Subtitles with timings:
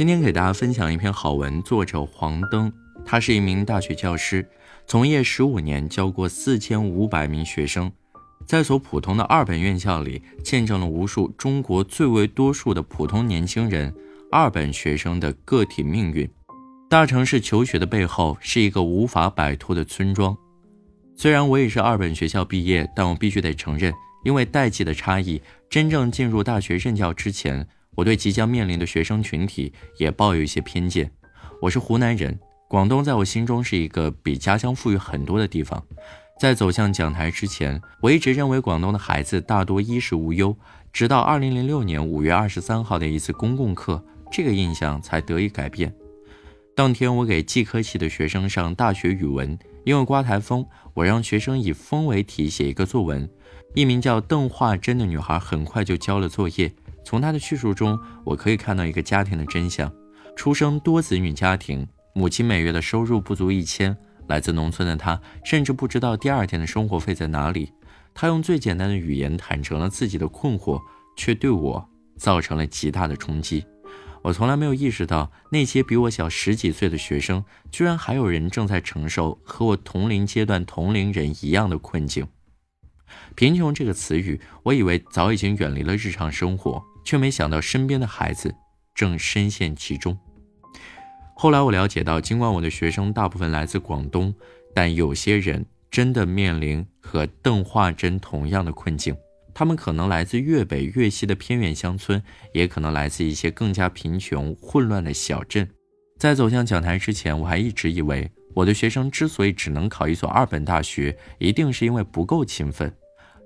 [0.00, 2.72] 今天给大家分享一篇好文，作者黄登，
[3.04, 4.48] 他是一名大学教师，
[4.86, 7.92] 从业十五年，教过四千五百名学生，
[8.46, 13.94] 在所普通的二本院校里，见证了无数中国最为多数的普通年轻人
[14.32, 16.26] 二本学生的个体命运。
[16.88, 20.34] 大城市求学的背后，是一个无法摆脱的村庄。
[21.14, 23.92] 虽然我也是二本学校毕业，但我必须得承认，
[24.24, 27.68] 因为代际的差异，真正进入大学任教之前，
[28.00, 31.10] 我对即将面临的学生群体也抱有一些偏见。
[31.60, 35.84] 我是湖南人，广东在我心中是一个比家乡富裕很多的地方。
[36.40, 40.56] 在走向讲台之前，我一直认为广东的孩子大多衣食无忧，
[40.94, 45.94] 直到2006年5月23号的一次公共课，这个印象才得以改变。
[46.74, 49.58] 当天，我给计科系的学生上大学语文。
[49.84, 53.28] 因为刮台风，我让学生以风为题写一个作文。
[53.74, 56.72] 一名叫邓化珍的女孩很快就交了作业。
[57.04, 59.92] 从她的叙述中，我可以看到一个家庭的真相：
[60.36, 63.96] 出生多子女家庭，母亲每月的收入不足一千。
[64.28, 67.72] 来自农村的她，甚至不知道第二天的生活费在哪里。
[68.14, 70.80] 她用最简单的语言坦诚了自己的困惑，
[71.16, 73.64] 却对我造成了极大的冲击。
[74.22, 82.26] 我从来没有意识到，那些比我小十几岁的学生，居然还有人正在承受和我同龄阶段同龄人一样的困境。
[83.34, 88.54] 贫穷这个词语，我以为早已经远离了日常生活，却没想到身边的孩子
[88.94, 90.18] 正深陷其中。
[91.34, 94.34] 后来我了解到，尽管我的学生大部分来自广东，
[94.74, 99.16] 但有些人真的面临和邓化珍同样的困境。
[99.52, 105.68] 他们可能来自粤北、粤西的偏远乡村，也可能来自一些更加贫穷、混乱的小镇。
[106.18, 112.94] 在走向讲台之前，我还一直以为我的学生之所以只能考一所二本大学，一定是因为不够勤奋。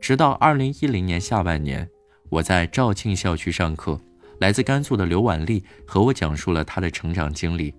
[0.00, 1.88] 直到2010年下半年，
[2.30, 4.00] 我在肇庆校区上课，
[4.38, 7.74] 来自甘肃的刘婉丽和我讲述了她的成长经历。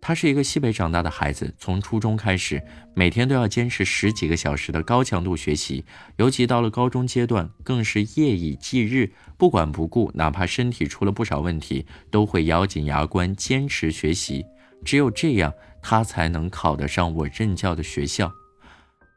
[0.00, 2.62] 他是一个西北长大的孩子，从初中开始，
[2.94, 5.84] 每天都要坚持十几个小时的高强度学习，
[6.18, 14.46] 尤其到了高中阶段，更是夜以继日，不管不顾，哪怕身体出了不少问题，都会咬紧牙关坚持学习。
[14.84, 15.52] 只有这样，
[15.82, 18.32] 他才能考得上我任教的学校。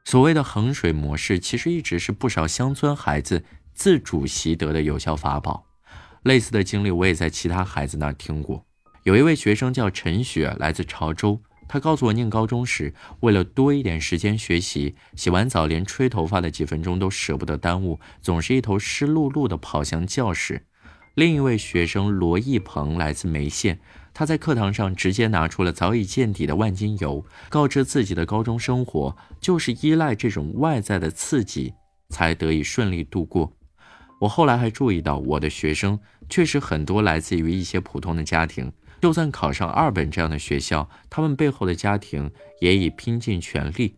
[0.03, 3.45] 所谓的衡水模式，其实一直是不少乡村孩子
[3.81, 5.65] 自主习得的有效法宝。
[6.21, 8.63] 类似的经历，我也在其他孩子那儿听过。
[9.05, 11.41] 有一位学生叫陈雪，来自潮州。
[11.67, 20.67] 他告诉我，念高中时，为了多一点时间学习，洗完澡连吹头发的几分钟都舍不得耽误，总是一头湿漉漉的跑向教室。
[21.15, 23.79] 另一位学生罗义鹏来自眉县，
[24.13, 31.73] 他在课堂上直接拿出了早已见底的万金油，告知自己的高中生活就是依赖这种外在的刺激
[32.09, 33.51] 才得以顺利度过。
[34.21, 35.99] 我后来还注意到，我的学生
[36.29, 38.71] 确实很多来自于一些普通的家庭。
[39.01, 42.29] 就算考上二本这样的学校，他们背后的家庭
[42.59, 43.95] 也已拼尽全力。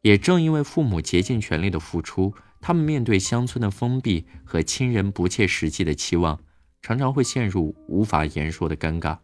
[0.00, 6.40] 也正因为父母竭尽全力的付出，他们面对乡村的封闭和亲人不切实际的期望，
[6.80, 9.18] 常常会陷入无法言说的尴尬。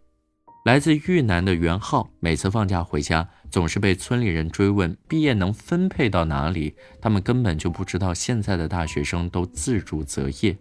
[0.65, 6.75] 来自豫南的袁浩，每次放假回家，总是被村里人追问毕业能分配到哪里。
[7.03, 10.57] 他们根本就不知道，现在的大学生都自主择业。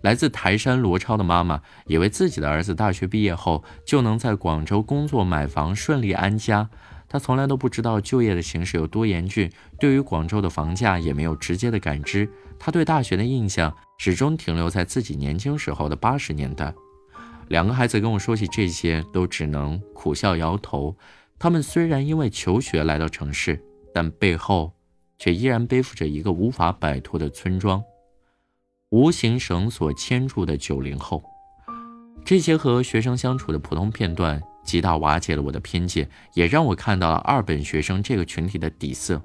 [0.00, 6.70] 来自台山罗超的妈妈以为自己的儿子大学毕业后就能在广州工作、买房、顺利安家。
[7.06, 12.26] 她从来都不知道就业的形势有多严峻，对于广州的房价也没有直接的感知。
[12.58, 16.72] 她对大学的印象始终停留在自己年轻时候的八十年代。
[17.48, 20.96] 两个孩子跟我说起这些，都只能苦笑摇头。
[21.38, 24.72] 他们虽然因为求学来到城市，但背后
[25.18, 27.82] 却依然背负着一个无法摆脱的村庄。
[28.90, 31.22] 无形绳索牵住的九零后，
[32.24, 39.20] 这些和学生相处的普通片段，极大瓦解了我的偏见，也让我看到了二本学生这个群体的底色。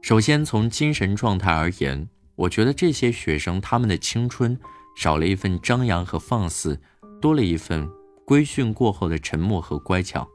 [0.00, 4.58] 首先，从精神状态而言，我觉得这些学生他们的青春
[4.96, 6.80] 少了一份张扬和放肆，
[7.22, 7.88] 多了一份
[8.26, 10.28] 规训过后的沉默和乖巧。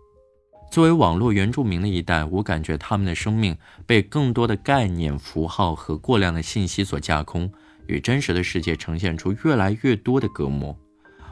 [0.72, 7.52] 作为网络原住民的一代，我感觉他们的生命被更多的概念、符号和过量的信息所架空。
[7.88, 10.78] 与真实的世界呈现出越来越多的隔膜。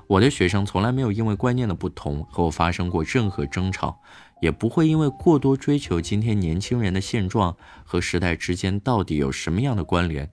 [0.08, 4.00] 我的学生从来没有因为观念的不同和我发生过任何争吵，
[4.42, 10.32] 也不会因为过多追求今天年轻人的现状和时代之间到底有什么样的关联。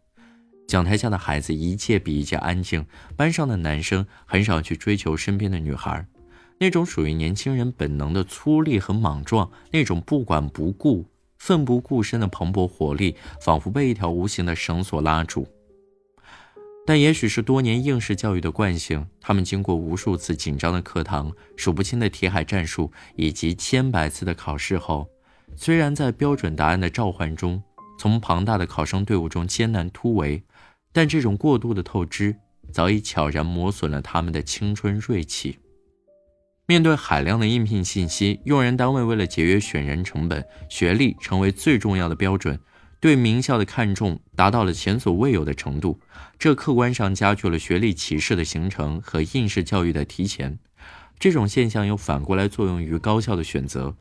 [0.72, 6.06] 讲台下的孩子一届比一届安静，班上的男生很少去追求身边的女孩，
[6.60, 11.04] 那种属于年轻人本能的粗粝和莽撞，那种不管不顾、
[11.36, 15.46] 奋不顾身的蓬勃活力，仿佛被一条无形的绳索拉住。
[16.86, 25.06] 但也许是多年应试教育的惯性，他们经过无数次紧张的课堂、数不清的题海战术以及千百次的考试后，
[25.54, 27.62] 虽然在标准答案的召唤中，
[27.98, 30.42] 从庞大的考生队伍中艰难突围，
[30.92, 32.36] 但这种过度的透支
[32.70, 35.58] 早已悄然磨损了他们的青春锐气。
[36.66, 42.58] 面对海量的应聘信息，用人单位为了节约选人成本，学历成为最重要的标准。
[43.00, 45.98] 对名校的看重达到了前所未有的程度，
[46.38, 50.56] 这客观上加剧了学历歧视的形成和应试教育的提前。
[51.18, 53.96] 这种现象又反过来作用于高校的选择，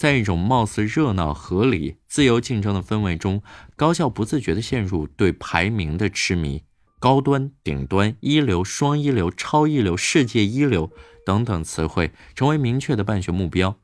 [0.00, 3.42] 在一种貌似热闹、合理、自由竞争的氛围中，
[3.76, 6.62] 高校不自觉地陷入对排名的痴迷，
[6.98, 10.90] 高端、顶端、一流、双一流、超一流、世界一流
[11.26, 13.76] 等等词汇成为明确的办学目标。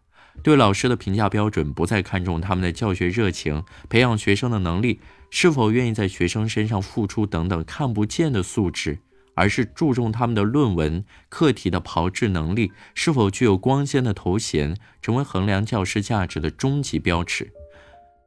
[0.42, 9.00] 对老师的评价标准不再看重他们的教学热情、培养学生的能力、是否愿意在学生身上付出等等看不见的素质，
[9.36, 17.52] 而是注重他们的论文课题的炮制能力是否具有光鲜的头衔，成为衡量教师价值的终极标尺。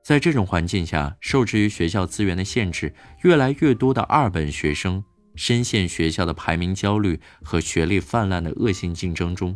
[0.01, 5.03] 在这种环境下，受制于学校资源的限制，越来越多的二本学生
[5.35, 9.55] 深陷学校的排名焦虑和学历泛滥的恶性竞争中。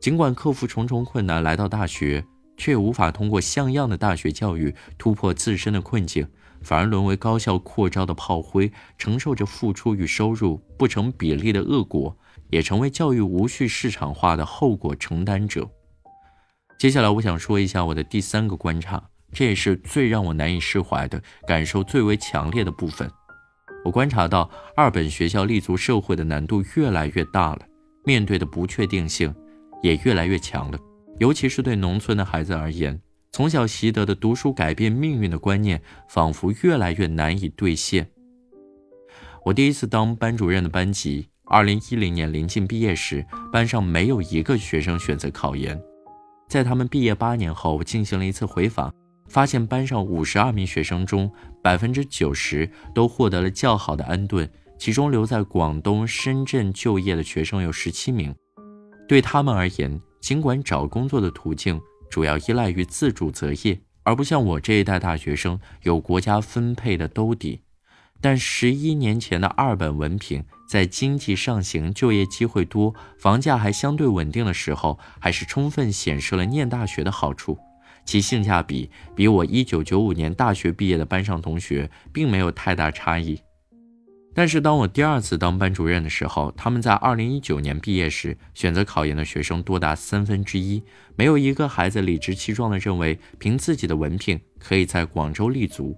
[0.00, 2.24] 尽管克服重重困难来到大学，
[2.56, 6.26] 却无法通过像样的大学教育突破自身的困境，
[6.62, 12.16] 反而沦为高校扩招的炮灰，承受着付出与收入不成比例的恶果，
[12.50, 15.68] 也成为教育无序市场化的后果承担者。
[16.78, 23.10] 接下来，我想说一下我的第三个观察，这也是最让我难以释怀的感受最为强烈的部分。
[23.84, 27.60] 我观察到，二本学校立足社会的难度越来越大了，
[28.04, 29.34] 面对的不确定性。
[29.82, 30.78] 也越来越强了，
[31.18, 32.98] 尤其是对农村的孩子而言，
[33.36, 35.78] 从小习得的读书改变命运的观念，
[36.08, 38.08] 仿佛越来越难以兑现。
[39.44, 43.22] 我第一次当班主任的班级，二零一零年临近毕业时，
[43.52, 45.78] 班上没有一个学生选择考研。
[46.48, 48.90] 在他们毕业八年后，我进行了一次回访，
[49.28, 51.30] 发现班上五十二名学生中，
[51.62, 58.34] 百分之九十都获得了较好的安顿，其中留在广东、深圳就业的学生有十七名。
[59.06, 67.62] 对他们而言，尽管找工作的途径主要依赖于自主择业，而不像我这一代大学生有国家分配的兜底，
[68.20, 77.58] 但十一年前的二本文凭，在经济上行、就业机会多、房价还相对稳定的时候，还是充分显示了念大学的好处，
[78.04, 83.40] 其性价比比我一九九五年大学毕业的班上同学并没有太大差异。
[84.36, 90.82] 但是当我第二次当班主任的时候，他们在二零一九年毕业时选择考研的学生多达三分之一，
[91.16, 95.96] 没有一个孩子理直气壮地认为凭自己的文凭可以在广州立足。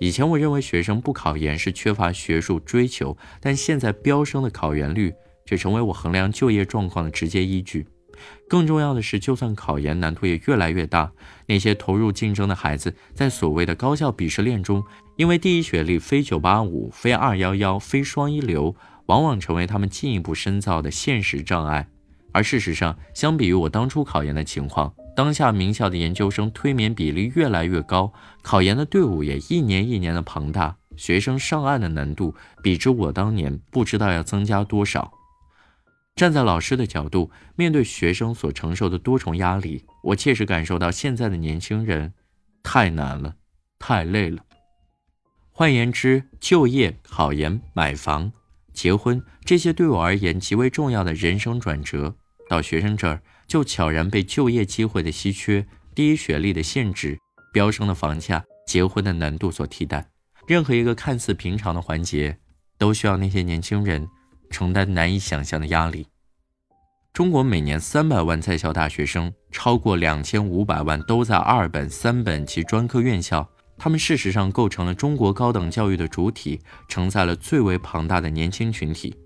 [0.00, 5.14] 以前我认为学生不考研是缺乏学术追求，但现在飙升的考研率
[5.46, 7.86] 却成为我衡量就业状况的直接依据。
[8.48, 11.12] 更重要的是，就算考研难度也越来越大，
[11.46, 14.82] 那些投入竞争的孩子，在所谓的高校鄙视链中，
[15.16, 18.74] 因为第一学历非九八五、非二幺幺、非双一流，
[19.06, 21.88] 往往成为他们进一步深造的现实障碍。
[22.32, 28.12] 而事实上，相比于我当初考研的情况，当下名校的研究生推免比例越来越高，
[28.42, 35.12] 考研的队伍也一年一年的庞大，学生上岸的难度，比之我当年不知道要增加多少。
[36.18, 42.12] 站在老师的角度，面对学生所承受的多重压力，我切实感受到现在的年轻人
[42.60, 43.36] 太难了，
[43.78, 44.44] 太累了。
[45.52, 48.32] 换言之，就业、考研、买房、
[48.72, 52.12] 结婚这些对我而言极为重要的人生转折，
[52.48, 55.64] 到学生这儿就悄然被就业机会的稀缺、
[55.94, 57.16] 低学历的限制、
[57.52, 60.04] 飙升的房价、结婚的难度所替代。
[60.48, 62.36] 任何一个看似平常的环节，
[62.76, 64.08] 都需要那些年轻人。
[64.50, 66.06] 承担难以想象的压力。
[67.12, 79.16] 中国每年三百万在校大学生，超过两千五百万都在二本、三本及专科院校，他们事实上构成了中国高等教育的主体，承载了最为庞大的年轻群体。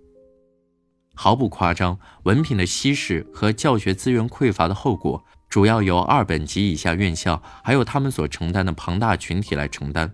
[1.15, 10.11] 毫不夸张，文凭的稀释和教学资源匮乏的后果，主要由二本及以下院校，还有他们所承担的庞大群体来承担。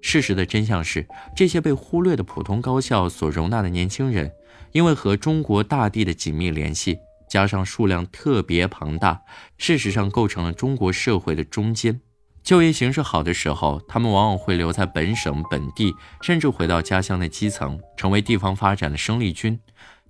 [0.00, 4.32] 事实的真相是，这些被忽略的普通高校所容纳的年轻人，
[4.72, 9.20] 因为和中国大地的紧密联系，加上数量特别庞大，
[9.56, 12.00] 事实上构成了中国社会的中间。
[12.44, 19.58] 就业形势好的时候，他们往往会留在本省本地，甚至回到家乡的基层，成为地方发展的生力军；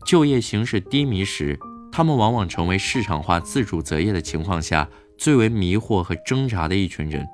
[0.05, 1.59] 就业形势低迷时，
[1.91, 7.27] 他们往往成为市场化自主择业的情况下最为迷惑和挣扎的一群人。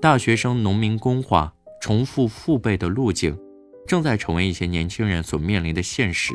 [0.00, 1.54] 大学生农民工化。
[1.80, 3.38] 重复父辈的路径，
[3.86, 6.34] 正在成为一些年轻人所面临的现实。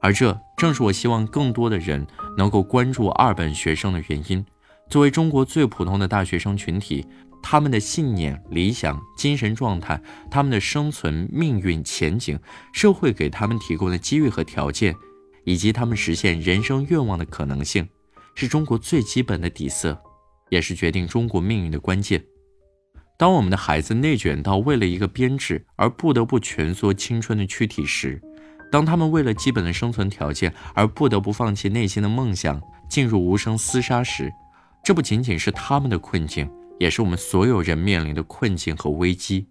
[0.00, 4.44] 而这正是我希望更多的人能够关注二本学生的原因。
[4.88, 7.06] 作为中国最普通的大学生群体，
[7.42, 10.00] 他们的信念、理想、精神状态，
[10.30, 12.38] 他们的生存、命运、前景，
[12.72, 14.94] 社会给他们提供的机遇和条件，
[15.44, 17.88] 以及他们实现人生愿望的可能性，
[18.34, 19.98] 是中国最基本的底色，
[20.50, 22.22] 也是决定中国命运的关键。
[23.16, 28.20] 当我们的孩子内卷到为了一个编制而不得不蜷缩青春的躯体时，
[28.70, 34.32] 当他们为了基本的生存条件而不得不放弃内心的梦想，进入无声厮杀时，
[34.82, 36.50] 这不仅仅是他们的困境，
[36.80, 39.46] 也是我们所有人面临的困境和危机。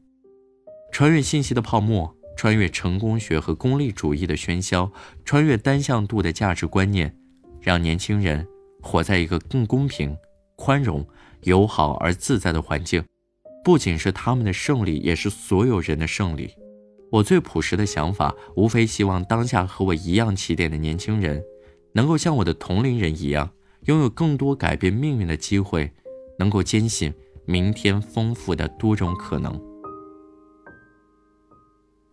[0.92, 4.92] 穿越信息的泡沫，穿越成功学和功利主义的喧嚣，
[5.24, 7.16] 穿越单向度的价值观念，
[7.62, 8.46] 让年轻人
[8.82, 10.18] 活在一个更公平、
[10.58, 11.08] 宽容、
[11.44, 13.02] 友好而自在的环境，
[13.64, 16.54] 不仅是他们的胜利，也是所有人的胜利。
[17.12, 21.44] 我最朴实的想法，无非希望当下和我一样起点的年轻人，
[21.94, 23.50] 能够像我的同龄人一样。
[23.86, 25.92] 拥有更多改变命运的机会，
[26.38, 27.12] 能够坚信
[27.46, 29.60] 明天丰富的多种可能。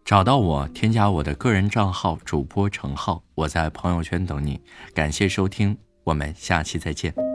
[0.02, 4.59] 找到我，添加我的个人账号主播程浩，我在朋友圈等你。
[4.95, 7.27] 感谢收听，我们下期再见。